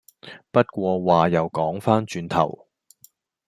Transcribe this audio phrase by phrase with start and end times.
[0.49, 2.67] 不過話又講番轉頭